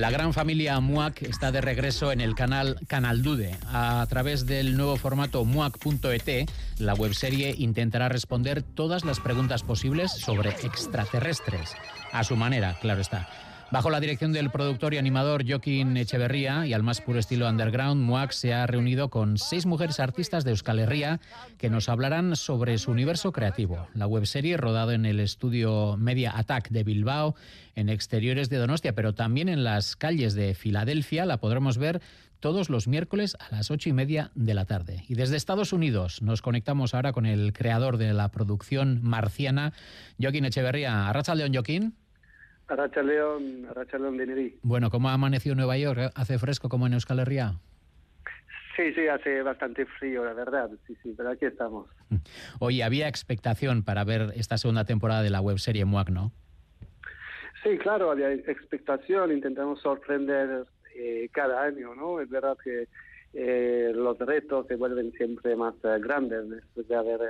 La 0.00 0.08
gran 0.08 0.32
familia 0.32 0.80
MUAC 0.80 1.24
está 1.24 1.52
de 1.52 1.60
regreso 1.60 2.10
en 2.10 2.22
el 2.22 2.34
canal 2.34 2.78
Canal 2.86 3.22
Dude. 3.22 3.54
A 3.66 4.06
través 4.08 4.46
del 4.46 4.74
nuevo 4.74 4.96
formato 4.96 5.44
muac.et, 5.44 6.50
la 6.78 6.94
webserie 6.94 7.54
intentará 7.58 8.08
responder 8.08 8.62
todas 8.62 9.04
las 9.04 9.20
preguntas 9.20 9.62
posibles 9.62 10.10
sobre 10.10 10.52
extraterrestres. 10.62 11.74
A 12.12 12.24
su 12.24 12.34
manera, 12.34 12.78
claro 12.80 13.02
está. 13.02 13.28
Bajo 13.72 13.88
la 13.88 14.00
dirección 14.00 14.32
del 14.32 14.50
productor 14.50 14.94
y 14.94 14.98
animador 14.98 15.48
Joaquín 15.48 15.96
Echeverría 15.96 16.66
y 16.66 16.72
al 16.72 16.82
más 16.82 17.00
puro 17.00 17.20
estilo 17.20 17.48
underground, 17.48 18.02
MUAC 18.02 18.32
se 18.32 18.52
ha 18.52 18.66
reunido 18.66 19.10
con 19.10 19.38
seis 19.38 19.64
mujeres 19.64 20.00
artistas 20.00 20.42
de 20.42 20.50
Euskal 20.50 20.80
Herria 20.80 21.20
que 21.56 21.70
nos 21.70 21.88
hablarán 21.88 22.34
sobre 22.34 22.78
su 22.78 22.90
universo 22.90 23.30
creativo. 23.30 23.86
La 23.94 24.08
webserie, 24.08 24.56
rodado 24.56 24.90
en 24.90 25.06
el 25.06 25.20
estudio 25.20 25.96
Media 25.96 26.36
Attack 26.36 26.70
de 26.70 26.82
Bilbao, 26.82 27.36
en 27.76 27.90
exteriores 27.90 28.48
de 28.48 28.56
Donostia, 28.56 28.96
pero 28.96 29.14
también 29.14 29.48
en 29.48 29.62
las 29.62 29.94
calles 29.94 30.34
de 30.34 30.54
Filadelfia, 30.54 31.24
la 31.24 31.38
podremos 31.38 31.78
ver 31.78 32.02
todos 32.40 32.70
los 32.70 32.88
miércoles 32.88 33.36
a 33.38 33.54
las 33.54 33.70
ocho 33.70 33.88
y 33.88 33.92
media 33.92 34.32
de 34.34 34.54
la 34.54 34.64
tarde. 34.64 35.04
Y 35.06 35.14
desde 35.14 35.36
Estados 35.36 35.72
Unidos 35.72 36.22
nos 36.22 36.42
conectamos 36.42 36.92
ahora 36.92 37.12
con 37.12 37.24
el 37.24 37.52
creador 37.52 37.98
de 37.98 38.14
la 38.14 38.32
producción 38.32 38.98
marciana, 39.00 39.72
Joaquín 40.20 40.44
Echeverría. 40.44 41.08
Arracha 41.08 41.36
León, 41.36 41.52
Joaquín. 41.54 41.94
Arracha 42.70 43.02
León, 43.02 43.62
de 44.16 44.54
Bueno, 44.62 44.90
¿cómo 44.90 45.08
ha 45.08 45.14
amanecido 45.14 45.56
Nueva 45.56 45.76
York? 45.76 46.12
¿Hace 46.14 46.38
fresco 46.38 46.68
como 46.68 46.86
en 46.86 46.92
Euskal 46.92 47.18
Herria? 47.18 47.54
Sí, 48.76 48.94
sí, 48.94 49.08
hace 49.08 49.42
bastante 49.42 49.86
frío, 49.86 50.24
la 50.24 50.34
verdad. 50.34 50.70
Sí, 50.86 50.96
sí, 51.02 51.12
pero 51.16 51.30
aquí 51.30 51.46
estamos. 51.46 51.88
Oye, 52.60 52.84
había 52.84 53.08
expectación 53.08 53.82
para 53.82 54.04
ver 54.04 54.32
esta 54.36 54.56
segunda 54.56 54.84
temporada 54.84 55.22
de 55.22 55.30
la 55.30 55.40
webserie 55.40 55.84
MUAC, 55.84 56.10
¿no? 56.10 56.32
Sí, 57.64 57.76
claro, 57.78 58.12
había 58.12 58.32
expectación. 58.32 59.32
Intentamos 59.32 59.80
sorprender 59.80 60.64
eh, 60.94 61.28
cada 61.32 61.64
año, 61.64 61.96
¿no? 61.96 62.20
Es 62.20 62.30
verdad 62.30 62.56
que 62.62 62.86
eh, 63.34 63.92
los 63.92 64.16
retos 64.16 64.68
se 64.68 64.76
vuelven 64.76 65.12
siempre 65.12 65.56
más 65.56 65.74
eh, 65.82 65.98
grandes 66.00 66.48
después 66.48 66.86
de 66.86 66.94
haber 66.94 67.20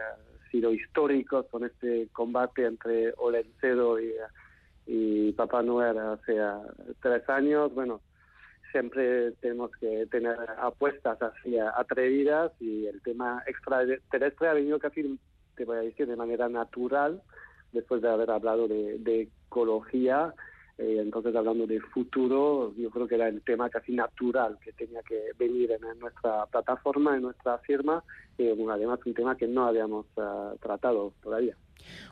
sido 0.50 0.74
históricos 0.74 1.46
con 1.50 1.64
este 1.64 2.08
combate 2.12 2.66
entre 2.66 3.14
Olencedo 3.16 3.98
y 3.98 4.12
y 4.92 5.30
Papá 5.34 5.62
Noel 5.62 5.96
hace 5.98 6.36
tres 7.00 7.28
años, 7.28 7.72
bueno, 7.72 8.00
siempre 8.72 9.30
tenemos 9.40 9.70
que 9.76 10.06
tener 10.10 10.36
apuestas 10.58 11.16
así 11.22 11.56
atrevidas 11.58 12.50
y 12.58 12.86
el 12.86 13.00
tema 13.02 13.40
extraterrestre 13.46 14.48
ha 14.48 14.54
venido 14.54 14.80
casi, 14.80 15.16
te 15.54 15.64
voy 15.64 15.76
a 15.76 15.82
decir, 15.82 16.08
de 16.08 16.16
manera 16.16 16.48
natural, 16.48 17.22
después 17.70 18.02
de 18.02 18.10
haber 18.10 18.32
hablado 18.32 18.66
de, 18.66 19.28
ecología, 19.46 20.34
entonces 20.82 21.34
hablando 21.34 21.66
de 21.66 21.80
futuro, 21.80 22.72
yo 22.76 22.90
creo 22.90 23.06
que 23.06 23.16
era 23.16 23.28
el 23.28 23.42
tema 23.42 23.68
casi 23.68 23.92
natural 23.92 24.58
que 24.64 24.72
tenía 24.72 25.02
que 25.02 25.32
venir 25.38 25.70
en, 25.72 25.98
nuestra 25.98 26.46
plataforma, 26.46 27.16
en 27.16 27.22
nuestra 27.22 27.58
firma, 27.58 28.02
y 28.38 28.48
además 28.48 29.00
un 29.04 29.14
tema 29.14 29.36
que 29.36 29.46
no 29.46 29.66
habíamos 29.66 30.06
ah, 30.16 30.54
tratado 30.60 31.12
todavía. 31.22 31.54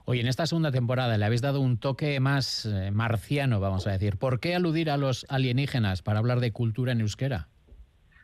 Hoy 0.04 0.20
en 0.20 0.26
esta 0.26 0.46
segunda 0.46 0.70
temporada 0.70 1.16
le 1.16 1.24
habéis 1.24 1.42
dado 1.42 1.60
un 1.60 1.78
toque 1.78 2.20
más 2.20 2.66
eh, 2.66 2.90
marciano, 2.90 3.60
vamos 3.60 3.86
a 3.86 3.92
decir. 3.92 4.18
¿Por 4.18 4.40
qué 4.40 4.54
aludir 4.54 4.90
a 4.90 4.96
los 4.96 5.26
alienígenas 5.28 6.02
para 6.02 6.18
hablar 6.18 6.40
de 6.40 6.52
cultura 6.52 6.92
en 6.92 7.00
euskera? 7.00 7.48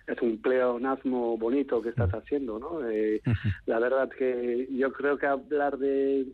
es 0.07 0.21
un 0.21 0.37
pleonasmo 0.37 1.39
bonito 1.39 1.81
que 1.81 1.89
estás 1.89 2.13
mm. 2.13 2.17
haciendo, 2.17 2.59
¿no? 2.59 2.87
Eh, 2.87 3.23
la 3.67 3.79
verdad 3.79 4.11
que 4.11 4.69
yo 4.71 4.93
creo 4.93 5.17
que 5.17 5.27
hablar 5.27 5.79
de, 5.79 6.27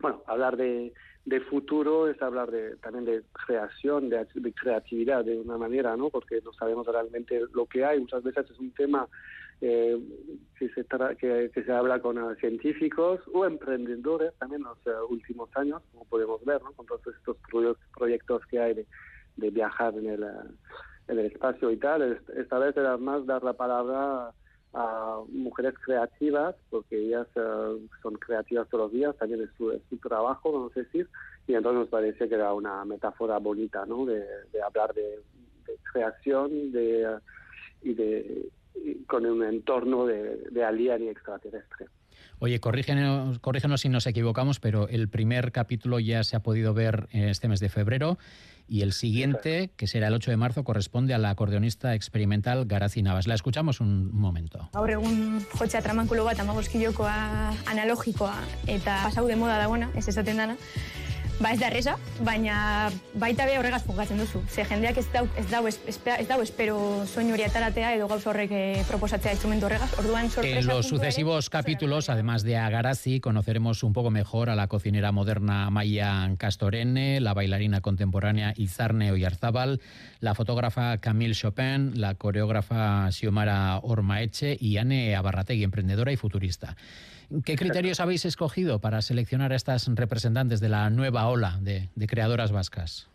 bueno, 0.00 0.22
hablar 0.26 0.56
de, 0.56 0.94
de 1.26 1.40
futuro 1.40 2.08
es 2.08 2.22
hablar 2.22 2.52
de, 2.52 2.76
también 2.76 3.04
de 3.04 3.22
creación, 3.32 4.08
de, 4.08 4.26
de, 4.32 4.52
creatividad 4.52 5.24
de 5.24 5.40
una 5.40 5.58
manera, 5.58 5.96
¿no? 5.96 6.08
Porque 6.08 6.40
no 6.44 6.52
sabemos 6.52 6.86
realmente 6.86 7.40
lo 7.52 7.66
que 7.66 7.84
hay. 7.84 7.98
Muchas 7.98 8.22
veces 8.22 8.48
es 8.48 8.58
un 8.60 8.70
tema 8.70 9.08
eh, 9.60 9.98
que, 10.56 10.68
se 10.68 10.86
que, 11.18 11.62
se 11.64 11.72
habla 11.72 11.98
con 12.00 12.16
uh, 12.16 12.36
científicos 12.36 13.20
o 13.32 13.44
emprendedores 13.44 14.34
también 14.38 14.62
en 14.62 14.68
los 14.68 14.78
uh, 14.86 15.12
últimos 15.12 15.50
años, 15.56 15.82
como 15.90 16.04
podemos 16.04 16.44
ver, 16.44 16.62
¿no? 16.62 16.72
con 16.72 16.86
todos 16.86 17.00
estos 17.06 17.36
proyectos 17.96 18.46
que 18.46 18.60
hay 18.60 18.86
de, 19.36 19.50
viajar 19.50 19.94
en 19.94 20.06
el, 20.08 20.22
uh, 20.22 20.54
en 21.08 21.18
el 21.18 21.26
espacio 21.26 21.72
y 21.72 21.76
tal. 21.76 22.20
Esta 22.36 22.58
vez 22.60 22.76
era 22.76 22.96
más 22.98 23.26
dar 23.26 23.42
la 23.42 23.54
palabra 23.54 24.32
a 24.76 25.22
mujeres 25.30 25.74
creativas, 25.82 26.54
porque 26.68 26.98
ellas 26.98 27.26
son 27.34 28.14
creativas 28.16 28.68
todos 28.68 28.84
los 28.84 28.92
días, 28.92 29.16
también 29.16 29.42
es 29.42 29.48
su, 29.56 29.96
trabajo, 29.98 30.52
vamos 30.52 30.76
a 30.76 30.80
decir, 30.80 31.08
y 31.46 31.54
entonces 31.54 31.80
nos 31.80 31.88
parece 31.88 32.28
que 32.28 32.34
era 32.34 32.52
una 32.52 32.84
metáfora 32.84 33.38
bonita, 33.38 33.86
¿no? 33.86 34.04
De, 34.04 34.22
hablar 34.62 34.92
de, 34.92 35.22
de 35.66 35.78
creación 35.90 36.72
de, 36.72 37.18
y 37.82 37.94
de 37.94 38.50
con 39.06 39.24
un 39.24 39.42
entorno 39.42 40.04
de, 40.04 40.36
de 40.50 40.64
alien 40.64 41.04
y 41.04 41.08
extraterrestre. 41.08 41.86
Oye, 42.38 42.60
corrígenos, 42.60 43.38
corrígenos 43.38 43.80
si 43.80 43.88
nos 43.88 44.06
equivocamos, 44.06 44.60
pero 44.60 44.88
el 44.88 45.08
primer 45.08 45.52
capítulo 45.52 45.98
ya 46.00 46.22
se 46.22 46.36
ha 46.36 46.40
podido 46.40 46.74
ver 46.74 47.08
este 47.12 47.48
mes 47.48 47.60
de 47.60 47.70
febrero 47.70 48.18
y 48.68 48.82
el 48.82 48.92
siguiente, 48.92 49.70
que 49.76 49.86
será 49.86 50.08
el 50.08 50.14
8 50.14 50.32
de 50.32 50.36
marzo, 50.36 50.64
corresponde 50.64 51.14
a 51.14 51.18
la 51.18 51.30
acordeonista 51.30 51.94
experimental 51.94 52.66
Garazi 52.66 53.02
Navas. 53.02 53.26
La 53.26 53.34
escuchamos 53.34 53.80
un 53.80 54.14
momento. 54.14 54.68
Gaur 54.74 54.90
egun 54.90 55.40
jotxea 55.54 55.80
tramankulo 55.82 56.26
bat 56.26 56.40
amabozkilokoa 56.42 57.14
analogikoa 57.70 58.34
eta 58.66 59.00
pasau 59.06 59.26
de 59.30 59.36
moda 59.38 59.56
dagoena, 59.62 59.90
ez 59.94 60.08
esaten 60.08 60.36
dana. 60.36 60.58
Ba 61.36 61.50
ez 61.52 61.58
da 61.60 61.66
erresa, 61.68 61.98
baina 62.24 62.88
baita 63.20 63.44
be 63.44 63.58
horregaz 63.60 63.82
jokatzen 63.84 64.16
duzu. 64.22 64.40
Ze 64.48 64.64
jendeak 64.64 64.96
ez 64.96 65.04
dau, 65.12 65.26
ez 65.36 65.44
dau, 65.50 65.66
ez, 65.68 65.76
ez 65.84 66.28
dau 66.30 66.38
espero 66.40 66.78
soinu 67.04 67.34
hori 67.34 67.44
ataratea 67.44 67.90
edo 67.98 68.06
gauz 68.08 68.22
horrek 68.24 68.54
eh, 68.56 68.84
proposatzea 68.88 69.34
instrumento 69.36 69.68
horregaz. 69.68 69.90
Orduan 70.00 70.30
sorpresa... 70.30 70.60
En 70.60 70.66
los 70.66 70.88
sucesivos 70.88 71.50
capítulos, 71.50 72.08
además 72.08 72.42
de 72.42 72.56
Agarazi, 72.56 73.20
conoceremos 73.20 73.82
un 73.82 73.92
poco 73.92 74.10
mejor 74.10 74.48
a 74.48 74.56
la 74.56 74.68
cocinera 74.68 75.12
moderna 75.12 75.68
Maya 75.68 76.26
Castorene, 76.38 77.20
la 77.20 77.34
bailarina 77.34 77.82
contemporánea 77.82 78.54
Izarne 78.56 79.12
Oyarzábal, 79.12 79.82
la 80.20 80.34
fotógrafa 80.34 80.96
Camille 80.98 81.34
Chopin, 81.34 82.00
la 82.00 82.14
coreógrafa 82.14 83.10
Xiomara 83.12 83.78
Ormaeche 83.82 84.56
y 84.58 84.78
Anne 84.78 85.14
Abarrategui, 85.14 85.64
emprendedora 85.64 86.12
y 86.12 86.16
futurista. 86.16 86.76
¿Qué 87.44 87.56
criterios 87.56 87.98
habéis 87.98 88.24
escogido 88.24 88.78
para 88.78 89.02
seleccionar 89.02 89.52
a 89.52 89.56
estas 89.56 89.88
representantes 89.88 90.60
de 90.60 90.68
la 90.68 90.88
nueva 90.90 91.25
ola 91.28 91.58
de, 91.60 91.88
creadoras 92.06 92.52
vascas? 92.52 93.08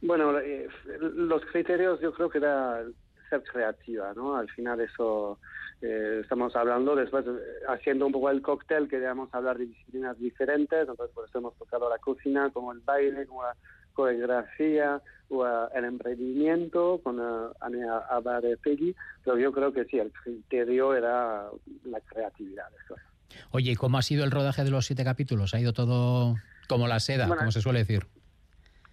Bueno, 0.00 0.38
eh, 0.38 0.68
los 1.00 1.44
criterios 1.46 2.00
yo 2.00 2.12
creo 2.12 2.30
que 2.30 2.38
era 2.38 2.82
ser 3.28 3.42
creativa, 3.42 4.12
¿no? 4.14 4.36
Al 4.36 4.48
final 4.50 4.80
eso 4.80 5.38
eh, 5.82 6.20
estamos 6.22 6.54
hablando, 6.56 6.94
después 6.94 7.26
eh, 7.26 7.30
haciendo 7.68 8.06
un 8.06 8.12
poco 8.12 8.30
el 8.30 8.42
cóctel, 8.42 8.88
queríamos 8.88 9.32
hablar 9.34 9.58
de 9.58 9.66
disciplinas 9.66 10.18
diferentes, 10.18 10.80
entonces 10.80 11.14
por 11.14 11.28
eso 11.28 11.38
hemos 11.38 11.54
tocado 11.56 11.90
la 11.90 11.98
cocina, 11.98 12.50
como 12.50 12.72
el 12.72 12.80
baile, 12.80 13.26
como 13.26 13.42
la 13.42 13.56
coreografía, 13.92 15.02
o 15.30 15.46
el 15.74 15.84
emprendimiento 15.84 17.00
con 17.02 17.20
Ana 17.20 18.40
Peggy, 18.62 18.94
pero 19.24 19.36
yo 19.38 19.52
creo 19.52 19.72
que 19.72 19.84
sí, 19.84 19.98
el 19.98 20.10
criterio 20.12 20.94
era 20.94 21.48
la 21.84 22.00
creatividad. 22.00 22.66
Eso. 22.84 22.94
Oye, 23.50 23.72
¿y 23.72 23.76
cómo 23.76 23.98
ha 23.98 24.02
sido 24.02 24.24
el 24.24 24.30
rodaje 24.30 24.64
de 24.64 24.70
los 24.70 24.86
siete 24.86 25.04
capítulos? 25.04 25.54
¿Ha 25.54 25.60
ido 25.60 25.72
todo 25.72 26.36
como 26.68 26.86
la 26.86 27.00
seda, 27.00 27.26
como 27.26 27.50
se 27.50 27.60
suele 27.60 27.80
decir? 27.80 28.06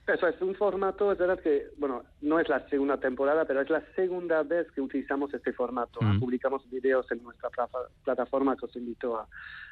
Eso 0.07 0.27
es 0.27 0.39
un 0.39 0.53
formato, 0.53 1.11
es 1.11 1.17
verdad 1.17 1.39
que, 1.39 1.67
bueno, 1.77 2.03
no 2.21 2.39
es 2.39 2.47
la 2.47 2.67
segunda 2.69 2.99
temporada, 2.99 3.45
pero 3.45 3.61
es 3.61 3.69
la 3.71 3.83
segunda 3.95 4.43
vez 4.43 4.69
que 4.71 4.81
utilizamos 4.81 5.33
este 5.33 5.51
formato. 5.51 5.99
Mm. 5.99 6.19
Publicamos 6.19 6.69
videos 6.69 7.11
en 7.11 7.23
nuestra 7.23 7.49
plataforma 8.03 8.55
que 8.55 8.65
os 8.65 8.75
invito 8.75 9.17
a, 9.17 9.27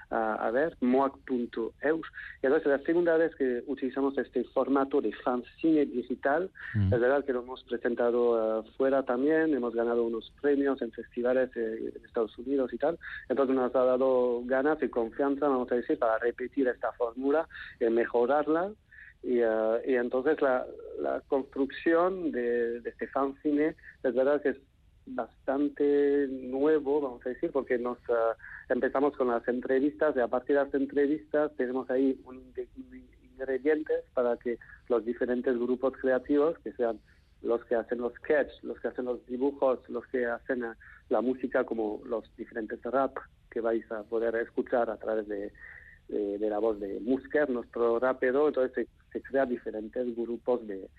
a, 0.10 0.52
ver, 0.52 0.76
moac.eus. 0.82 2.08
Y 2.42 2.46
entonces 2.46 2.72
es 2.72 2.80
la 2.80 2.86
segunda 2.86 3.18
vez 3.18 3.36
que 3.36 3.64
utilizamos 3.68 4.18
este 4.18 4.44
formato 4.46 5.02
de 5.02 5.14
fanzine 5.24 5.86
digital. 5.86 6.50
Mm. 6.74 6.94
Es 6.94 7.00
verdad 7.00 7.26
que 7.26 7.34
lo 7.34 7.44
hemos 7.44 7.64
presentado 7.64 8.60
uh, 8.60 8.64
fuera 8.78 9.04
también, 9.04 9.54
hemos 9.54 9.76
ganado 9.76 10.04
unos 10.04 10.32
premios 10.42 10.82
en 10.82 10.92
festivales 10.92 11.50
eh, 11.56 11.92
en 11.96 12.06
Estados 12.06 12.38
Unidos 12.38 12.74
y 12.74 12.78
tal. 12.78 12.98
Entonces 13.30 13.56
nos 13.56 13.76
ha 13.76 13.84
dado 13.84 14.42
ganas 14.46 14.82
y 14.82 14.90
confianza, 14.90 15.48
vamos 15.48 15.72
a 15.72 15.76
decir, 15.76 15.98
para 16.00 16.18
repetir 16.18 16.68
esta 16.68 16.92
fórmula, 16.94 17.48
y 17.80 17.86
mejorarla 17.86 18.72
y, 19.24 19.42
uh, 19.42 19.80
y, 19.86 19.96
entonces 19.96 20.42
la, 20.42 20.66
la 21.00 21.22
construcción 21.22 22.32
de, 22.32 22.82
de, 22.82 22.90
este 22.90 23.08
fanzine 23.08 23.76
es 24.04 24.14
verdad 24.14 24.42
que 24.42 24.50
es 24.50 24.58
bastante 25.06 26.28
nuevo, 26.30 27.02
vamos 27.02 27.26
a 27.26 27.30
decir, 27.30 27.52
porque 27.52 27.78
nos 27.78 27.98
uh, 28.10 28.36
empezamos 28.70 29.16
con 29.16 29.30
las 29.30 29.48
entrevistas 29.48 30.16
y 30.16 30.20
a 30.20 30.28
partir 30.28 30.58
de 30.58 30.64
las 30.64 30.74
entrevistas 30.74 31.52
tenemos 31.56 31.90
ahí 31.90 32.20
un, 32.26 32.54
ingredientes 33.34 34.04
para 34.14 34.38
que 34.38 34.60
los 34.90 35.04
diferentes 35.06 35.58
grupos 35.58 35.94
creativos, 36.00 36.58
que 36.60 36.74
sean 36.74 37.00
los 37.42 37.64
que 37.66 37.76
hacen 37.76 38.00
los 38.00 38.14
sketches, 38.14 38.64
los 38.64 38.80
que 38.80 38.88
hacen 38.88 39.06
los 39.06 39.26
dibujos, 39.26 39.80
los 39.90 40.06
que 40.08 40.26
hacen 40.26 40.64
uh, 40.64 40.74
la 41.10 41.22
música, 41.22 41.64
como 41.64 42.02
los 42.06 42.24
diferentes 42.38 42.82
rap 42.84 43.18
que 43.50 43.62
vais 43.62 43.90
a 43.92 44.04
poder 44.04 44.36
escuchar 44.36 44.90
a 44.90 44.98
través 44.98 45.28
de, 45.28 45.52
de, 46.08 46.38
de 46.38 46.50
la 46.50 46.60
voz 46.60 46.80
de 46.80 47.00
Musker, 47.00 47.50
nuestro 47.50 48.00
rapero, 48.00 48.48
entonces 48.48 48.74
se, 48.74 48.88
se 49.12 49.22
crean 49.22 49.50
diferentes 49.50 50.16
grupos 50.16 50.66
de, 50.68 50.90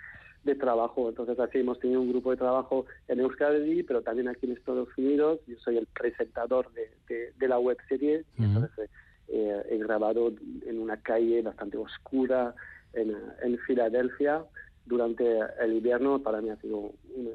de 0.44 0.54
trabajo. 0.54 1.08
Entonces 1.08 1.38
así 1.38 1.58
hemos 1.58 1.78
tenido 1.80 2.00
un 2.00 2.10
grupo 2.10 2.30
de 2.30 2.36
trabajo 2.36 2.86
en 3.08 3.20
Euskadi, 3.20 3.82
pero 3.82 4.02
también 4.02 4.28
aquí 4.28 4.46
en 4.46 4.52
Estados 4.52 4.88
Unidos. 4.96 5.40
Yo 5.46 5.56
soy 5.58 5.78
el 5.78 5.86
presentador 5.86 6.70
de, 6.72 7.32
de, 7.36 7.48
la 7.48 7.58
web 7.58 7.78
serie. 7.88 8.24
Entonces 8.38 8.90
eh, 9.28 9.62
he 9.70 9.78
grabado 9.78 10.32
en 10.66 10.78
una 10.78 10.98
calle 10.98 11.42
bastante 11.42 11.78
oscura 11.78 12.54
en, 12.92 13.14
en 13.42 13.58
Filadelfia 13.60 14.44
durante 14.86 15.24
el 15.60 15.72
invierno. 15.72 16.22
Para 16.22 16.40
mí 16.40 16.50
ha 16.50 16.56
sido 16.56 16.78
un, 16.78 17.30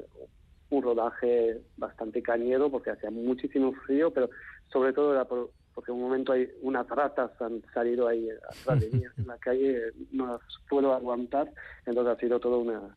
un 0.70 0.82
rodaje 0.82 1.60
bastante 1.76 2.22
cañero 2.22 2.70
porque 2.70 2.90
hacía 2.90 3.10
muchísimo 3.10 3.72
frío, 3.86 4.12
pero 4.12 4.30
sobre 4.72 4.92
todo 4.92 5.12
era 5.12 5.26
porque 5.74 5.92
en 5.92 5.98
un 5.98 6.04
momento 6.04 6.32
hay 6.32 6.48
unas 6.62 6.88
ratas 6.88 7.30
han 7.40 7.62
salido 7.72 8.08
ahí 8.08 8.28
atrás 8.30 8.80
de 8.80 8.90
mí 8.90 9.02
en 9.16 9.26
la 9.26 9.38
calle, 9.38 9.92
no 10.12 10.26
las 10.26 10.40
puedo 10.68 10.92
aguantar, 10.94 11.52
entonces 11.86 12.16
ha 12.16 12.20
sido 12.20 12.40
todo 12.40 12.58
una 12.58 12.96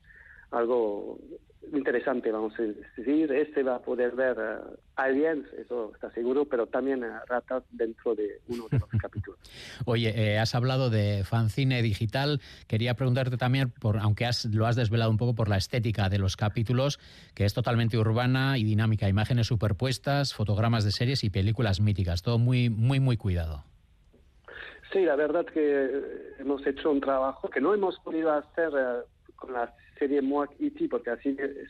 algo 0.51 1.17
interesante, 1.71 2.31
vamos 2.31 2.53
a 2.59 2.63
decir. 2.97 3.31
Este 3.31 3.63
va 3.63 3.75
a 3.75 3.79
poder 3.79 4.15
ver 4.15 4.37
uh, 4.37 4.77
aliens, 4.95 5.45
eso 5.57 5.91
está 5.93 6.11
seguro, 6.11 6.45
pero 6.45 6.67
también 6.67 7.03
a 7.03 7.23
ratas 7.25 7.63
dentro 7.71 8.15
de 8.15 8.41
uno 8.47 8.67
de 8.69 8.79
los 8.79 8.89
capítulos. 9.01 9.39
Oye, 9.85 10.13
eh, 10.15 10.39
has 10.39 10.55
hablado 10.55 10.89
de 10.89 11.23
fanzine 11.23 11.81
digital. 11.81 12.41
Quería 12.67 12.95
preguntarte 12.95 13.37
también, 13.37 13.71
por, 13.71 13.97
aunque 13.97 14.25
has, 14.25 14.45
lo 14.45 14.67
has 14.67 14.75
desvelado 14.75 15.11
un 15.11 15.17
poco 15.17 15.35
por 15.35 15.49
la 15.49 15.57
estética 15.57 16.09
de 16.09 16.19
los 16.19 16.35
capítulos, 16.35 16.99
que 17.33 17.45
es 17.45 17.53
totalmente 17.53 17.97
urbana 17.97 18.57
y 18.57 18.63
dinámica. 18.63 19.07
Imágenes 19.07 19.47
superpuestas, 19.47 20.33
fotogramas 20.33 20.83
de 20.83 20.91
series 20.91 21.23
y 21.23 21.29
películas 21.29 21.79
míticas. 21.79 22.21
Todo 22.21 22.37
muy, 22.37 22.69
muy, 22.69 22.99
muy 22.99 23.17
cuidado. 23.17 23.63
Sí, 24.91 25.01
la 25.05 25.15
verdad 25.15 25.45
que 25.45 26.33
hemos 26.37 26.65
hecho 26.67 26.91
un 26.91 27.01
trabajo 27.01 27.49
que 27.49 27.59
no 27.59 27.73
hemos 27.73 27.97
podido 27.99 28.31
hacer 28.31 28.69
uh, 28.69 29.33
con 29.35 29.53
las 29.53 29.71
serie 30.03 30.21
Moac 30.21 30.51
E.T. 30.59 30.89
porque 30.89 31.11
ha 31.11 31.17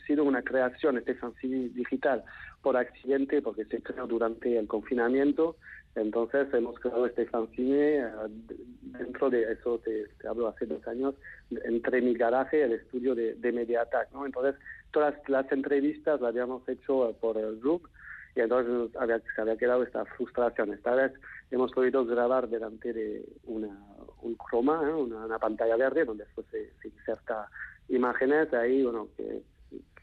sido 0.06 0.24
una 0.24 0.42
creación, 0.42 0.98
este 0.98 1.14
fanzine 1.14 1.68
digital, 1.68 2.24
por 2.62 2.76
accidente, 2.76 3.40
porque 3.40 3.64
se 3.66 3.80
creó 3.80 4.08
durante 4.08 4.58
el 4.58 4.66
confinamiento. 4.66 5.56
Entonces 5.94 6.52
hemos 6.52 6.76
creado 6.80 7.06
este 7.06 7.26
fanzine 7.26 7.98
eh, 7.98 8.08
dentro 8.98 9.30
de 9.30 9.52
eso, 9.52 9.78
te, 9.78 10.06
hablo 10.28 10.48
hace 10.48 10.66
dos 10.66 10.84
años, 10.88 11.14
entre 11.64 12.02
mi 12.02 12.14
garaje 12.14 12.58
y 12.58 12.62
el 12.62 12.72
estudio 12.72 13.14
de, 13.14 13.34
de 13.34 13.52
MediaTac. 13.52 14.10
¿no? 14.12 14.26
Entonces 14.26 14.56
todas 14.90 15.14
las 15.28 15.50
entrevistas 15.52 16.20
las 16.20 16.30
habíamos 16.30 16.68
hecho 16.68 17.16
por 17.20 17.38
el 17.38 17.60
Zoom 17.60 17.82
y 18.34 18.40
entonces 18.40 18.96
había, 18.96 19.20
se 19.20 19.40
había 19.40 19.56
quedado 19.56 19.84
esta 19.84 20.04
frustración. 20.04 20.72
Esta 20.72 20.96
vez 20.96 21.12
hemos 21.52 21.70
podido 21.70 22.04
grabar 22.04 22.48
delante 22.48 22.92
de 22.92 23.24
una, 23.44 23.78
un 24.22 24.34
croma, 24.34 24.82
¿eh? 24.88 24.92
una, 24.92 25.38
pantalla 25.38 25.76
verde 25.76 26.04
donde 26.04 26.24
después 26.24 26.44
se, 26.50 26.72
se 26.82 26.88
inserta 26.88 27.48
imágenes. 27.88 28.52
Ahí, 28.52 28.82
bueno, 28.82 29.08
que, 29.16 29.42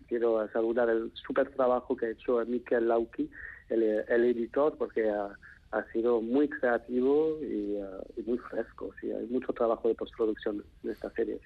quiero 0.07 0.45
saludar 0.51 0.89
el 0.89 1.11
súper 1.13 1.49
trabajo 1.51 1.95
que 1.95 2.07
ha 2.07 2.09
hecho 2.09 2.43
Mikel 2.45 2.89
Lauki, 2.89 3.29
el, 3.69 3.83
el 3.83 4.25
editor, 4.25 4.77
porque 4.77 5.09
ha, 5.09 5.29
ha, 5.71 5.83
sido 5.93 6.21
muy 6.21 6.49
creativo 6.49 7.37
y, 7.41 7.77
uh, 7.77 8.23
muy 8.25 8.37
fresco. 8.37 8.91
Sí, 8.99 9.09
hay 9.09 9.25
mucho 9.27 9.53
trabajo 9.53 9.87
de 9.87 9.95
postproducción 9.95 10.65
en 10.83 10.89
esta 10.89 11.09
serie. 11.11 11.39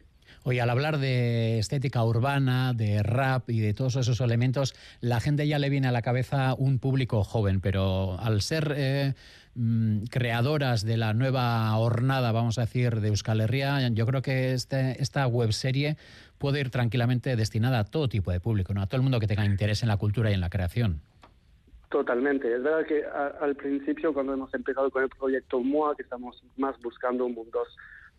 Oye, 0.44 0.62
al 0.62 0.70
hablar 0.72 0.98
de 0.98 1.60
estética 1.60 2.04
urbana, 2.04 2.74
de 2.74 3.04
rap 3.04 3.50
y 3.52 3.60
de 3.60 3.76
todos 3.76 3.96
esos 3.98 4.20
elementos, 4.20 4.74
la 5.00 5.20
gente 5.20 5.48
ya 5.48 5.60
le 5.60 5.70
viene 5.70 5.88
a 5.88 5.92
la 5.92 6.02
cabeza 6.02 6.56
un 6.56 6.80
público 6.80 7.24
joven, 7.24 7.62
pero 7.62 8.20
al 8.20 8.42
ser 8.42 8.74
eh, 8.76 9.14
mm, 9.56 10.04
creadoras 10.12 10.86
de 10.86 10.98
la 10.98 11.14
nueva 11.14 11.76
hornada, 11.78 12.32
vamos 12.32 12.58
a 12.58 12.62
decir, 12.62 13.02
de 13.02 13.08
Euskal 13.10 13.42
Herria, 13.42 13.88
yo 13.90 14.06
creo 14.06 14.22
que 14.22 14.54
este, 14.54 15.02
esta 15.02 15.28
webserie 15.28 15.98
puede 16.38 16.60
ir 16.60 16.70
tranquilamente 16.70 17.36
destinada 17.36 17.80
a 17.80 17.84
todo 17.86 18.08
tipo 18.08 18.32
de 18.32 18.40
público, 18.40 18.74
¿no? 18.74 18.82
a 18.82 18.88
todo 18.88 18.98
el 18.98 19.04
mundo 19.04 19.20
que 19.20 19.28
tenga 19.28 19.46
interés 19.46 19.82
en 19.84 19.90
la 19.90 19.98
cultura 19.98 20.32
y 20.32 20.34
en 20.34 20.42
la 20.42 20.50
creación. 20.50 21.02
Totalmente. 21.90 22.54
Es 22.54 22.62
verdad 22.62 22.86
que 22.86 23.06
al 23.06 23.56
principio, 23.56 24.14
cuando 24.14 24.34
hemos 24.34 24.54
empezado 24.54 24.90
con 24.92 25.04
el 25.04 25.10
proyecto 25.10 25.62
MOA, 25.62 25.96
que 25.96 26.04
estamos 26.04 26.44
más 26.58 26.76
buscando 26.82 27.30
mundos, 27.30 27.68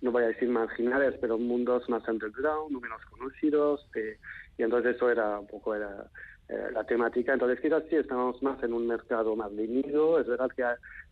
no 0.01 0.13
voy 0.13 0.23
a 0.23 0.29
decir 0.29 0.49
marginales, 0.49 1.15
pero 1.21 1.37
mundos 1.37 1.89
más 1.89 2.07
underground, 2.09 2.81
menos 2.81 3.05
conocidos, 3.11 3.87
eh, 3.95 4.19
y 4.57 4.63
entonces 4.63 4.97
eso 4.97 5.11
era 5.11 5.41
un 5.41 5.47
poco 5.47 5.75
era, 5.75 6.07
eh, 6.49 6.69
la 6.73 6.85
temática. 6.85 7.33
Entonces 7.33 7.61
quizás 7.61 7.83
sí 7.89 7.97
estamos 7.97 8.43
más 8.43 8.63
en 8.63 8.73
un 8.73 8.87
mercado 8.87 9.35
más 9.37 9.55
venido. 9.55 10.19
Es 10.21 10.27
verdad 10.27 10.51
que, 10.55 10.65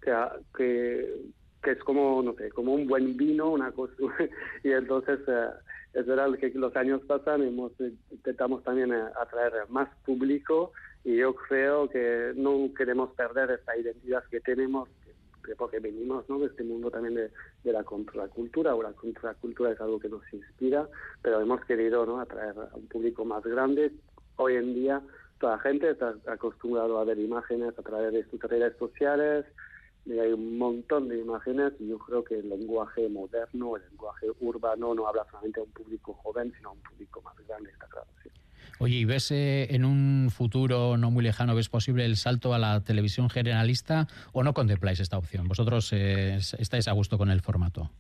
que, 0.03 1.31
que, 1.63 1.71
es 1.71 1.79
como, 1.85 2.23
no 2.23 2.35
sé, 2.35 2.51
como 2.51 2.75
un 2.75 2.87
buen 2.87 3.17
vino, 3.17 3.51
una 3.51 3.73
cosa, 3.73 3.95
y 4.63 4.71
entonces... 4.71 5.21
Eh, 5.27 5.49
es 5.95 6.07
verdad 6.07 6.37
que 6.39 6.51
los 6.51 6.75
años 6.77 7.01
pasan 7.07 7.43
hemos, 7.43 7.73
intentamos 8.11 8.63
también 8.65 8.93
eh, 8.93 9.05
atraer 9.21 9.53
más 9.69 9.89
público 10.05 10.73
y 11.05 11.17
yo 11.17 11.35
creo 11.35 11.89
que 11.89 12.33
no 12.35 12.69
queremos 12.77 13.11
perder 13.15 13.53
esta 13.53 13.77
identidad 13.77 14.25
que 14.25 14.41
tenemos 14.41 14.89
porque 15.59 15.79
venimos 15.79 16.29
¿no? 16.29 16.39
de 16.39 16.47
este 16.47 16.65
mundo 16.65 16.91
también 16.91 17.15
de, 17.15 17.31
de 17.63 17.73
la 17.73 17.85
contracultura 17.85 18.75
o 18.75 18.83
la 18.83 18.93
contracultura 18.93 19.73
es 19.73 19.81
algo 19.81 20.01
que 20.01 20.09
nos 20.09 20.23
inspira 20.33 20.89
pero 21.23 21.41
hemos 21.41 21.65
querido 21.65 22.05
¿no? 22.07 22.19
atraer 22.19 22.59
a 22.59 22.75
un 22.75 22.89
público 22.89 23.25
más 23.25 23.45
grande 23.45 23.93
hoy 24.37 24.57
en 24.57 24.75
día 24.75 25.03
la 25.51 25.59
gente 25.59 25.91
está 25.91 26.15
acostumbrado 26.27 26.99
a 26.99 27.05
ver 27.05 27.19
imágenes 27.19 27.79
a 27.79 27.83
través 27.83 28.13
de 28.13 28.25
sus 28.31 28.41
redes 28.41 28.77
sociales 28.79 29.45
hay 30.13 30.33
un 30.33 30.59
montón 30.59 31.09
de 31.09 31.19
imágenes 31.19 31.73
y 31.81 31.89
yo 31.89 31.99
creo 31.99 32.25
que 32.25 32.39
el 32.39 32.49
lenguaje 32.49 33.09
moderno, 33.09 33.77
el 33.77 33.83
lenguaje 33.91 34.27
urbano 34.41 34.95
no 34.95 35.09
habla 35.09 35.25
solamente 35.31 35.61
a 35.61 35.63
un 35.63 35.71
público 35.71 36.13
joven, 36.15 36.53
sino 36.57 36.71
a 36.71 36.73
un 36.73 36.81
público 36.81 37.23
más 37.23 37.35
grande, 37.47 37.71
está 37.71 37.87
claro. 37.87 38.07
Oye, 38.81 38.97
¿y 38.97 39.05
ves 39.05 39.31
eh, 39.31 39.69
en 39.71 39.85
un 39.85 40.31
futuro 40.31 40.97
no 40.97 41.11
muy 41.11 41.23
lejano, 41.23 41.55
ves 41.55 41.69
posible 41.69 42.05
el 42.05 42.17
salto 42.17 42.55
a 42.55 42.59
la 42.59 42.83
televisión 42.83 43.31
generalista 43.31 44.09
o 44.33 44.43
no 44.43 44.53
contempláis 44.53 45.01
esta 45.01 45.17
opción? 45.17 45.47
¿Vosotros 45.47 45.93
eh, 45.93 46.37
estáis 46.59 46.89
a 46.89 46.93
gusto 46.93 47.17
con 47.17 47.31
el 47.31 47.41
formato? 47.41 47.91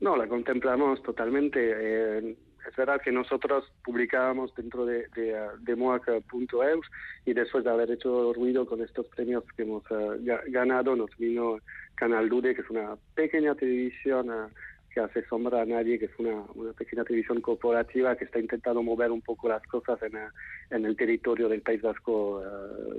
No, 0.00 0.16
la 0.16 0.28
contemplamos 0.28 1.02
totalmente. 1.02 1.58
Eh, 1.60 2.36
es 2.68 2.76
verdad 2.76 3.00
que 3.00 3.12
nosotros 3.12 3.70
publicábamos 3.84 4.54
dentro 4.54 4.86
de, 4.86 5.06
de, 5.14 5.36
de 5.60 5.76
moac.eus 5.76 6.86
y 7.24 7.32
después 7.32 7.64
de 7.64 7.70
haber 7.70 7.90
hecho 7.90 8.32
ruido 8.32 8.66
con 8.66 8.82
estos 8.82 9.06
premios 9.08 9.44
que 9.56 9.62
hemos 9.62 9.82
uh, 9.90 10.18
ganado, 10.48 10.96
nos 10.96 11.14
vino 11.18 11.58
Canal 11.94 12.28
Dude, 12.28 12.54
que 12.54 12.62
es 12.62 12.70
una 12.70 12.96
pequeña 13.14 13.54
televisión 13.54 14.30
uh, 14.30 14.48
que 14.92 15.00
hace 15.00 15.24
sombra 15.26 15.62
a 15.62 15.66
nadie, 15.66 15.98
que 15.98 16.04
es 16.04 16.18
una, 16.18 16.44
una 16.54 16.72
pequeña 16.72 17.04
televisión 17.04 17.40
corporativa 17.40 18.16
que 18.16 18.24
está 18.24 18.38
intentando 18.38 18.82
mover 18.82 19.10
un 19.10 19.20
poco 19.20 19.48
las 19.48 19.62
cosas 19.66 20.00
en, 20.02 20.14
uh, 20.16 20.28
en 20.70 20.84
el 20.86 20.96
territorio 20.96 21.48
del 21.48 21.62
País 21.62 21.82
Vasco, 21.82 22.42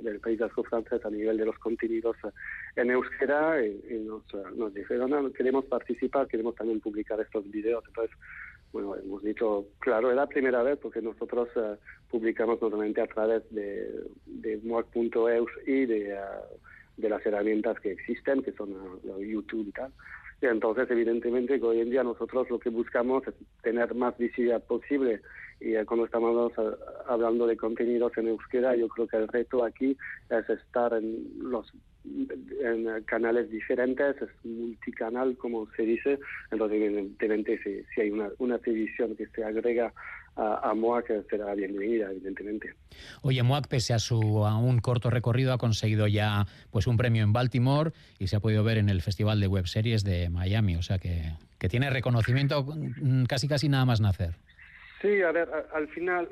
del 0.02 0.20
País 0.20 0.38
Vasco 0.38 0.62
francés 0.64 1.04
a 1.04 1.10
nivel 1.10 1.36
de 1.38 1.46
los 1.46 1.58
contenidos 1.58 2.16
en 2.76 2.90
euskera 2.90 3.64
y, 3.64 3.80
y 3.90 3.98
nos, 4.04 4.22
nos 4.54 4.72
dijeron, 4.74 5.10
no, 5.10 5.32
queremos 5.32 5.64
participar, 5.64 6.28
queremos 6.28 6.54
también 6.54 6.80
publicar 6.80 7.18
estos 7.20 7.50
videos. 7.50 7.82
Entonces, 7.88 8.16
bueno, 8.76 8.94
hemos 8.96 9.22
dicho, 9.22 9.68
claro, 9.78 10.10
es 10.10 10.16
la 10.16 10.26
primera 10.26 10.62
vez 10.62 10.78
porque 10.78 11.00
nosotros 11.00 11.48
uh, 11.56 11.76
publicamos 12.10 12.60
normalmente 12.60 13.00
a 13.00 13.06
través 13.06 13.42
de, 13.50 13.88
de 14.26 14.58
MOAC.eus 14.64 15.50
y 15.66 15.86
de, 15.86 16.12
uh, 16.12 17.00
de 17.00 17.08
las 17.08 17.24
herramientas 17.24 17.80
que 17.80 17.92
existen, 17.92 18.42
que 18.42 18.52
son 18.52 18.72
uh, 18.72 19.18
YouTube 19.18 19.68
y 19.68 19.72
tal. 19.72 19.92
Y 20.42 20.46
entonces, 20.46 20.90
evidentemente, 20.90 21.58
hoy 21.62 21.80
en 21.80 21.88
día 21.88 22.04
nosotros 22.04 22.50
lo 22.50 22.58
que 22.58 22.68
buscamos 22.68 23.26
es 23.26 23.34
tener 23.62 23.94
más 23.94 24.18
visibilidad 24.18 24.62
posible. 24.62 25.22
Y 25.58 25.74
cuando 25.86 26.04
estamos 26.04 26.52
hablando 27.06 27.46
de 27.46 27.56
contenidos 27.56 28.12
en 28.18 28.28
euskera, 28.28 28.76
yo 28.76 28.88
creo 28.88 29.06
que 29.06 29.16
el 29.16 29.28
reto 29.28 29.64
aquí 29.64 29.96
es 30.28 30.50
estar 30.50 30.92
en 30.92 31.26
los 31.38 31.72
en 32.66 33.02
canales 33.04 33.50
diferentes, 33.50 34.16
es 34.20 34.28
multicanal, 34.44 35.36
como 35.36 35.68
se 35.76 35.82
dice, 35.82 36.18
entonces 36.50 36.82
evidentemente 36.82 37.58
si, 37.62 37.82
si 37.94 38.00
hay 38.00 38.10
una, 38.10 38.28
una 38.38 38.58
televisión 38.58 39.16
que 39.16 39.26
se 39.28 39.44
agrega 39.44 39.92
a, 40.36 40.70
a 40.70 40.74
MOAC 40.74 41.28
será 41.30 41.54
bienvenida, 41.54 42.10
evidentemente. 42.10 42.74
Oye, 43.22 43.42
MOAC, 43.42 43.68
pese 43.68 43.94
a 43.94 43.98
su 43.98 44.44
a 44.44 44.58
un 44.58 44.80
corto 44.80 45.10
recorrido, 45.10 45.52
ha 45.52 45.58
conseguido 45.58 46.06
ya 46.06 46.46
pues 46.70 46.86
un 46.86 46.96
premio 46.96 47.22
en 47.22 47.32
Baltimore 47.32 47.92
y 48.18 48.26
se 48.26 48.36
ha 48.36 48.40
podido 48.40 48.62
ver 48.62 48.78
en 48.78 48.88
el 48.88 49.02
Festival 49.02 49.40
de 49.40 49.46
Web 49.46 49.66
Series 49.66 50.04
de 50.04 50.28
Miami, 50.28 50.76
o 50.76 50.82
sea 50.82 50.98
que, 50.98 51.32
que 51.58 51.68
tiene 51.68 51.90
reconocimiento 51.90 52.64
mm, 52.64 53.24
casi 53.24 53.48
casi 53.48 53.68
nada 53.68 53.84
más 53.84 54.00
nacer. 54.00 54.34
Sí, 55.00 55.20
a 55.22 55.30
ver, 55.30 55.48
al 55.74 55.88
final, 55.88 56.28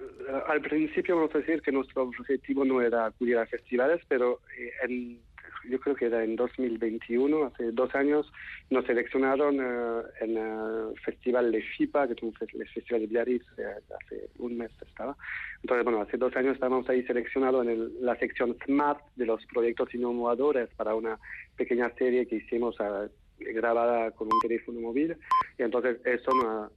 al 0.49 0.61
principio 0.63 1.17
vamos 1.17 1.35
a 1.35 1.39
decir 1.39 1.61
que 1.61 1.71
nuestro 1.71 2.03
objetivo 2.05 2.65
no 2.65 2.81
era 2.81 3.07
acudir 3.07 3.37
a 3.37 3.47
festivales, 3.47 4.01
pero 4.09 4.41
eh, 4.59 4.71
en 4.83 5.21
yo 5.69 5.81
creo 5.81 5.95
que 5.95 6.07
era 6.07 6.23
en 6.25 6.37
2021, 6.37 7.45
hace 7.45 7.73
dos 7.73 7.95
años, 7.95 8.31
nos 8.71 8.85
seleccionaron 8.87 9.59
uh, 9.59 10.03
en 10.21 10.37
el 10.37 10.99
Festival 11.05 11.53
de 11.53 11.63
FIPA, 11.63 12.09
que 12.09 12.15
es 12.15 12.23
un 12.23 12.35
el 12.41 12.69
Festival 12.69 13.03
de 13.03 13.07
Biarritz, 13.07 13.47
eh, 13.59 13.65
hace 14.03 14.29
un 14.39 14.57
mes 14.57 14.71
estaba. 14.87 15.17
Entonces, 15.63 15.85
bueno, 15.85 16.03
hace 16.03 16.17
dos 16.17 16.35
años 16.37 16.55
estábamos 16.55 16.89
ahí 16.89 17.03
seleccionados 17.05 17.65
en 17.65 17.71
el, 17.73 17.93
la 18.01 18.17
sección 18.17 18.57
SMART 18.65 19.01
de 19.17 19.27
los 19.27 19.45
proyectos 19.47 19.95
innovadores 19.95 20.69
para 20.77 20.95
una 20.95 21.19
pequeña 21.57 21.91
serie 21.97 22.27
que 22.27 22.37
hicimos 22.37 22.79
uh, 22.81 23.09
grabada 23.39 24.11
con 24.13 24.29
un 24.33 24.41
teléfono 24.41 24.81
móvil. 24.81 25.17
Y 25.59 25.63
entonces 25.63 25.99
eso 26.05 26.31
nos, 26.35 26.73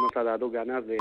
nos 0.00 0.16
ha 0.16 0.22
dado 0.22 0.50
ganas 0.50 0.86
de 0.86 0.96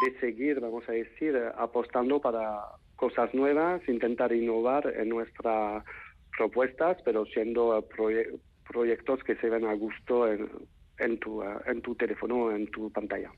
de 0.00 0.18
seguir, 0.20 0.60
vamos 0.60 0.88
a 0.88 0.92
decir, 0.92 1.36
apostando 1.56 2.20
para 2.20 2.60
cosas 2.98 3.32
nuevas, 3.32 3.80
intentar 3.88 4.32
innovar 4.32 4.92
en 4.98 5.08
nuestras 5.08 5.84
propuestas, 6.36 6.98
pero 7.04 7.24
siendo 7.26 7.88
proyectos 8.68 9.24
que 9.24 9.36
se 9.36 9.48
ven 9.48 9.64
a 9.64 9.72
gusto 9.74 10.30
en, 10.30 10.50
en, 10.98 11.18
tu, 11.18 11.94
teléfono, 11.94 12.54
en 12.54 12.70
tu 12.70 12.90
pantalla. 12.90 13.30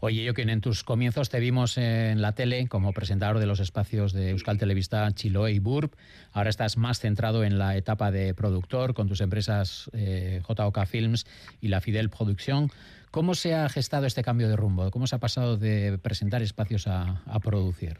Oye, 0.00 0.24
yo 0.24 0.34
que 0.34 0.42
en 0.42 0.60
tus 0.60 0.84
comienzos 0.84 1.30
te 1.30 1.38
vimos 1.38 1.78
en 1.78 2.20
la 2.20 2.34
tele 2.34 2.66
como 2.68 2.92
presentador 2.92 3.38
de 3.38 3.46
los 3.46 3.60
espacios 3.60 4.12
de 4.12 4.30
Euskal 4.30 4.58
Televista, 4.58 5.08
Chiloé 5.12 5.52
y 5.52 5.58
Burb. 5.58 5.92
Ahora 6.32 6.50
estás 6.50 6.76
más 6.76 6.98
centrado 6.98 7.44
en 7.44 7.56
la 7.56 7.76
etapa 7.76 8.10
de 8.10 8.34
productor 8.34 8.94
con 8.94 9.08
tus 9.08 9.20
empresas 9.20 9.90
eh, 9.94 10.42
JOK 10.44 10.86
Films 10.86 11.24
y 11.60 11.68
la 11.68 11.80
Fidel 11.80 12.10
Producción. 12.10 12.70
¿Cómo 13.12 13.34
se 13.34 13.54
ha 13.54 13.68
gestado 13.68 14.06
este 14.06 14.22
cambio 14.22 14.48
de 14.48 14.56
rumbo? 14.56 14.90
¿Cómo 14.90 15.06
se 15.06 15.14
ha 15.14 15.20
pasado 15.20 15.56
de 15.56 15.98
presentar 15.98 16.42
espacios 16.42 16.86
a, 16.86 17.22
producir? 17.40 17.98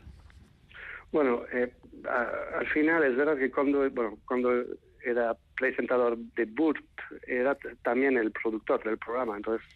Bueno, 1.12 1.42
eh, 1.52 1.72
al 2.08 2.66
final 2.68 3.04
es 3.04 3.16
verdad 3.16 3.36
que 3.36 3.50
cuando, 3.50 3.88
bueno, 3.90 4.18
cuando 4.26 4.64
era 5.04 5.36
presentador 5.56 6.16
de 6.16 6.46
Burb, 6.46 6.82
era 7.26 7.56
también 7.82 8.16
el 8.16 8.32
productor 8.32 8.82
del 8.82 8.98
programa. 8.98 9.36
Entonces, 9.36 9.66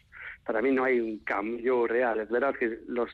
para 0.44 0.62
mí 0.62 0.72
no 0.72 0.84
hay 0.84 1.00
un 1.00 1.18
cambio 1.18 1.86
real. 1.86 2.20
Es 2.20 2.30
verdad 2.30 2.54
que 2.54 2.78
los 2.88 3.10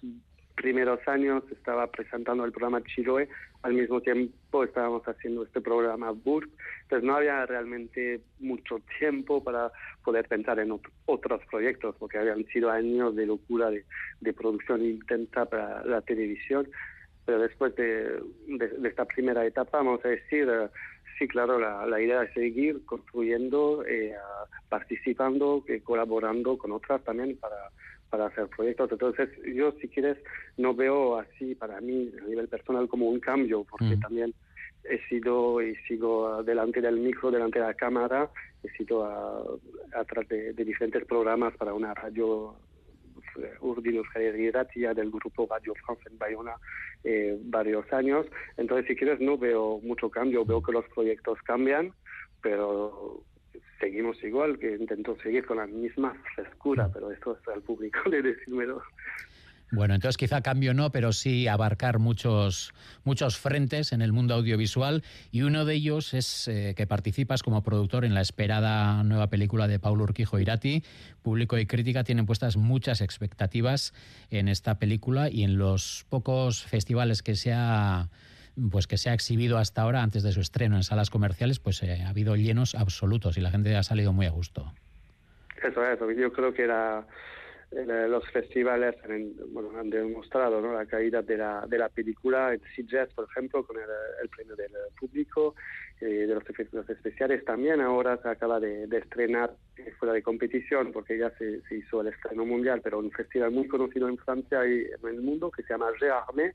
primeros 0.54 1.00
años 1.08 1.42
estaba 1.50 1.86
presentando 1.88 2.44
el 2.44 2.52
programa 2.52 2.82
Chiloé, 2.82 3.28
al 3.62 3.74
mismo 3.74 4.00
tiempo 4.00 4.64
estábamos 4.64 5.02
haciendo 5.04 5.44
este 5.44 5.60
programa 5.60 6.10
Burg, 6.10 6.48
entonces 6.82 7.06
no 7.06 7.16
había 7.16 7.46
realmente 7.46 8.20
mucho 8.38 8.80
tiempo 8.98 9.42
para 9.42 9.72
poder 10.04 10.28
pensar 10.28 10.58
en 10.58 10.78
otros 11.06 11.40
proyectos, 11.50 11.96
porque 11.98 12.18
habían 12.18 12.44
sido 12.46 12.70
años 12.70 13.16
de 13.16 13.26
locura 13.26 13.70
de, 13.70 13.84
producción 14.34 14.84
intensa 14.84 15.46
para 15.46 15.84
la 15.84 16.00
televisión, 16.02 16.68
pero 17.24 17.38
después 17.38 17.74
de, 17.76 18.20
esta 18.84 19.04
primera 19.04 19.44
etapa, 19.46 19.78
vamos 19.78 20.04
a 20.04 20.08
decir, 20.08 20.48
Sí, 21.18 21.28
claro, 21.28 21.58
la, 21.58 22.00
idea 22.00 22.24
es 22.24 22.32
seguir 22.32 22.84
construyendo, 22.84 23.84
eh, 23.86 24.12
participando, 24.68 25.62
eh, 25.68 25.80
colaborando 25.80 26.56
con 26.58 26.72
otras 26.72 27.02
también 27.04 27.36
para, 27.36 27.70
para 28.10 28.26
hacer 28.26 28.48
proyectos. 28.48 28.90
Entonces, 28.90 29.28
yo, 29.54 29.72
si 29.80 29.88
quieres, 29.88 30.18
no 30.56 30.74
veo 30.74 31.18
así 31.18 31.54
para 31.54 31.80
mí, 31.80 32.10
a 32.20 32.26
nivel 32.26 32.48
personal, 32.48 32.88
como 32.88 33.08
un 33.08 33.20
cambio, 33.20 33.64
porque 33.70 33.96
mm. 33.96 34.00
también 34.00 34.34
he 34.84 34.98
sido 35.08 35.62
y 35.62 35.76
sigo 35.86 36.42
delante 36.42 36.80
del 36.80 36.98
micro, 36.98 37.30
delante 37.30 37.60
de 37.60 37.66
la 37.66 37.74
cámara, 37.74 38.28
he 38.64 38.68
sido 38.70 39.60
atrás 39.94 40.26
de, 40.28 40.52
de 40.54 40.64
diferentes 40.64 41.04
programas 41.04 41.56
para 41.56 41.72
una 41.72 41.94
radio 41.94 42.56
Urdin 43.60 43.96
Euskal 43.96 44.32
del 44.94 45.10
grupo 45.10 45.46
Radio 45.48 45.74
France 45.84 46.08
en 46.10 46.18
Bayona 46.18 46.54
eh, 47.04 47.38
varios 47.42 47.90
años. 47.92 48.26
Entonces, 48.56 48.86
si 48.86 48.96
quieres, 48.96 49.20
no 49.20 49.38
veo 49.38 49.80
mucho 49.82 50.10
cambio, 50.10 50.44
veo 50.44 50.62
que 50.62 50.72
los 50.72 50.84
proyectos 50.88 51.38
cambian, 51.42 51.92
pero 52.40 53.22
seguimos 53.80 54.22
igual, 54.22 54.58
que 54.58 54.76
intento 54.76 55.16
seguir 55.22 55.44
con 55.44 55.56
la 55.56 55.66
misma 55.66 56.14
frescura, 56.34 56.88
pero 56.92 57.10
esto 57.10 57.36
es 57.36 57.48
al 57.48 57.62
público 57.62 57.98
de 58.10 58.22
decírmelo. 58.22 58.82
Bueno, 59.74 59.94
entonces 59.94 60.18
quizá 60.18 60.42
cambio 60.42 60.74
no, 60.74 60.92
pero 60.92 61.14
sí 61.14 61.48
abarcar 61.48 61.98
muchos, 61.98 62.74
muchos 63.04 63.38
frentes 63.38 63.94
en 63.94 64.02
el 64.02 64.12
mundo 64.12 64.34
audiovisual 64.34 65.02
y 65.30 65.42
uno 65.42 65.64
de 65.64 65.72
ellos 65.72 66.12
es 66.12 66.46
eh, 66.46 66.74
que 66.76 66.86
participas 66.86 67.42
como 67.42 67.62
productor 67.62 68.04
en 68.04 68.12
la 68.12 68.20
esperada 68.20 69.02
nueva 69.02 69.28
película 69.28 69.68
de 69.68 69.78
Paulo 69.78 70.04
Urquijo 70.04 70.38
Irati. 70.38 70.84
Público 71.22 71.56
y 71.56 71.64
crítica 71.64 72.04
tienen 72.04 72.26
puestas 72.26 72.58
muchas 72.58 73.00
expectativas 73.00 73.94
en 74.30 74.48
esta 74.48 74.78
película 74.78 75.30
y 75.30 75.42
en 75.42 75.56
los 75.56 76.04
pocos 76.10 76.64
festivales 76.64 77.22
que 77.22 77.34
se 77.34 77.54
ha 77.54 78.10
pues 78.70 78.86
que 78.86 78.98
se 78.98 79.08
ha 79.08 79.14
exhibido 79.14 79.56
hasta 79.56 79.80
ahora 79.80 80.02
antes 80.02 80.22
de 80.22 80.32
su 80.32 80.42
estreno 80.42 80.76
en 80.76 80.82
salas 80.82 81.08
comerciales, 81.08 81.60
pues 81.60 81.82
eh, 81.82 82.02
ha 82.04 82.10
habido 82.10 82.36
llenos 82.36 82.74
absolutos 82.74 83.38
y 83.38 83.40
la 83.40 83.50
gente 83.50 83.74
ha 83.74 83.82
salido 83.82 84.12
muy 84.12 84.26
a 84.26 84.30
gusto. 84.30 84.70
Eso 85.62 85.82
es, 85.86 85.98
yo 86.18 86.30
creo 86.30 86.52
que 86.52 86.64
era 86.64 87.06
los 87.72 88.28
festivales 88.30 88.94
han, 89.04 89.32
bueno, 89.48 89.70
han 89.78 89.88
demostrado 89.88 90.60
la 90.60 90.84
calidad 90.86 91.24
de 91.24 91.38
la, 91.38 91.64
de 91.66 91.78
la 91.78 91.88
película. 91.88 92.52
En 92.52 92.60
Sitges, 92.74 93.08
por 93.14 93.26
ejemplo, 93.30 93.64
con 93.64 93.76
el, 93.78 94.28
premio 94.28 94.54
del 94.56 94.72
público, 94.98 95.54
eh, 96.00 96.26
de 96.26 96.34
los 96.34 96.48
efectos 96.48 96.88
especiales. 96.90 97.44
También 97.44 97.80
ahora 97.80 98.18
se 98.18 98.28
acaba 98.28 98.60
de, 98.60 98.84
estrenar 98.84 99.54
eh, 99.76 99.92
fuera 99.98 100.12
de 100.12 100.22
competición, 100.22 100.92
porque 100.92 101.16
ya 101.16 101.30
se, 101.38 101.62
hizo 101.70 102.02
el 102.02 102.08
estreno 102.08 102.44
mundial, 102.44 102.80
pero 102.82 102.98
un 102.98 103.10
festival 103.10 103.50
muy 103.52 103.66
conocido 103.66 104.08
en 104.08 104.18
Francia 104.18 104.66
y 104.66 104.80
en 104.80 105.08
el 105.08 105.22
mundo 105.22 105.50
que 105.50 105.62
se 105.62 105.72
llama 105.72 105.88
Armé 105.88 106.54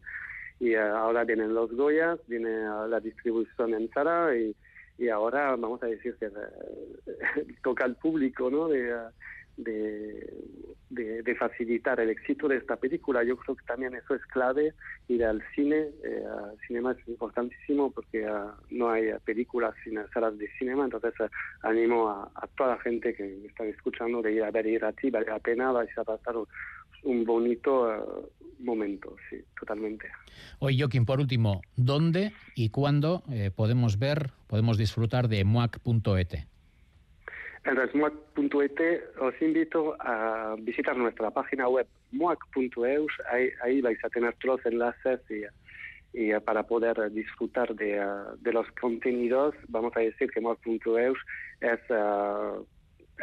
Y 0.59 0.75
ahora 0.75 1.23
vienen 1.23 1.53
los 1.53 1.71
Goyas, 1.71 2.19
viene 2.27 2.49
la 2.87 2.99
distribución 2.99 3.73
en 3.73 3.89
Zara 3.89 4.37
y, 4.37 4.55
y 4.99 5.09
ahora 5.09 5.55
vamos 5.55 5.81
a 5.81 5.87
decir 5.87 6.15
que 6.19 6.29
toca 7.63 7.85
al 7.85 7.95
público, 7.95 8.51
¿no? 8.51 8.67
De, 8.67 8.93
de, 9.57 10.33
de, 10.89 11.35
facilitar 11.35 11.99
el 11.99 12.09
éxito 12.09 12.47
de 12.47 12.57
esta 12.57 12.75
película. 12.75 13.23
Yo 13.23 13.37
creo 13.37 13.55
que 13.55 13.65
también 13.65 13.93
eso 13.95 14.15
es 14.15 14.25
clave, 14.27 14.73
ir 15.07 15.23
al 15.23 15.43
cine. 15.53 15.89
Eh, 16.03 16.23
al 16.25 16.57
cinema 16.67 16.93
es 16.93 17.07
importantísimo 17.07 17.91
porque 17.91 18.25
ah, 18.25 18.55
no 18.71 18.89
hay 18.89 19.11
películas 19.25 19.73
sin 19.83 19.99
salas 20.13 20.37
de 20.37 20.49
cinema, 20.57 20.85
entonces 20.85 21.13
ah, 21.19 21.29
animo 21.63 22.09
a, 22.09 22.47
toda 22.55 22.75
la 22.75 22.79
gente 22.79 23.13
que 23.13 23.23
me 23.23 23.47
está 23.47 23.65
escuchando 23.65 24.21
de 24.21 24.33
ir 24.33 24.43
a 24.43 24.51
ver 24.51 24.67
ir 24.67 24.85
a 24.85 24.93
ti, 24.93 25.09
vale 25.09 25.27
la 25.27 25.39
pena, 25.39 25.71
vais 25.71 25.95
a 25.97 26.03
pasar 26.03 26.35
un, 27.03 27.25
bonito 27.25 27.89
ah, 27.89 28.03
momento, 28.59 29.15
sí, 29.29 29.37
totalmente. 29.59 30.07
Oye, 30.59 30.79
Joaquín, 30.79 31.05
por 31.05 31.19
último, 31.19 31.61
¿dónde 31.75 32.31
y 32.55 32.69
cuándo 32.69 33.23
eh, 33.29 33.51
podemos 33.55 33.99
ver, 33.99 34.31
podemos 34.47 34.77
disfrutar 34.77 35.27
de 35.27 35.43
muac.et? 35.43 36.56
En 37.67 37.75
resmuac.et 37.75 38.79
os 39.19 39.41
invito 39.41 39.97
a 39.99 40.55
visitar 40.57 40.95
nuestra 40.95 41.31
página 41.31 41.67
web 41.67 41.85
muac.eus. 42.11 43.11
Ahí, 43.29 43.81
vais 43.81 43.99
a 44.05 44.09
tener 44.09 44.33
todos 44.35 44.63
los 44.63 44.65
enlaces 44.65 45.19
y, 46.13 46.31
para 46.45 46.63
poder 46.63 47.11
disfrutar 47.11 47.75
de, 47.75 48.53
los 48.53 48.71
contenidos, 48.79 49.53
vamos 49.67 49.91
a 49.97 49.99
decir 49.99 50.31
que 50.31 50.39
muac.eus 50.39 51.19
es 51.59 51.79
uh, 51.89 52.65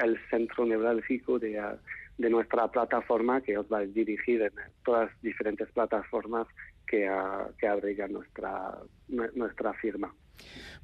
el 0.05 0.19
centro 0.29 0.67
neurálgico 0.67 1.39
de, 1.39 1.59
uh, 1.59 1.79
de 2.19 2.29
nuestra 2.29 2.69
plataforma 2.69 3.41
que 3.41 3.57
os 3.57 3.67
va 3.73 3.79
a 3.79 3.87
dirigir 3.87 4.43
en 4.43 4.53
todas 4.85 5.09
las 5.09 5.23
diferentes 5.23 5.71
plataformas 5.73 6.47
que, 6.87 7.09
uh, 7.09 7.55
que 7.59 7.67
abrigan 7.67 8.12
nuestra, 8.12 8.79
nuestra 9.09 9.73
firma. 9.75 10.14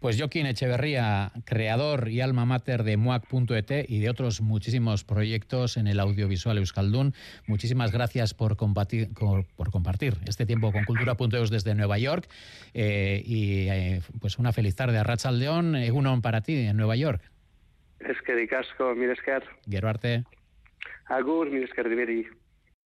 Pues 0.00 0.18
Joaquín 0.18 0.46
Echeverría, 0.46 1.32
creador 1.44 2.08
y 2.08 2.20
alma 2.20 2.46
mater 2.46 2.84
de 2.84 2.96
muac.et 2.96 3.84
y 3.88 4.00
de 4.00 4.08
otros 4.08 4.40
muchísimos 4.40 5.04
proyectos 5.04 5.76
en 5.76 5.86
el 5.86 6.00
audiovisual 6.00 6.56
Euskaldun, 6.56 7.12
muchísimas 7.46 7.92
gracias 7.92 8.32
por 8.32 8.56
compartir, 8.56 9.08
por 9.14 9.70
compartir 9.70 10.14
este 10.26 10.46
tiempo 10.46 10.72
con 10.72 10.84
Cultura.eus 10.84 11.50
desde 11.50 11.74
Nueva 11.74 11.98
York 11.98 12.28
eh, 12.72 13.22
y 13.24 13.68
eh, 13.68 14.00
pues 14.20 14.38
una 14.38 14.52
feliz 14.52 14.74
tarde 14.74 14.98
a 14.98 15.02
Rachaldeón, 15.02 15.74
un 15.74 16.22
para 16.22 16.40
ti 16.40 16.56
en 16.56 16.76
Nueva 16.76 16.96
York. 16.96 17.20
Es 17.98 18.20
que 18.22 18.32
de 18.32 18.48
casco, 18.48 18.94
mires 18.94 19.18
que... 19.20 19.38
Gero 19.68 19.88
arte. 19.88 20.24
Agur, 21.06 21.50
mires 21.50 21.70
que 21.74 21.82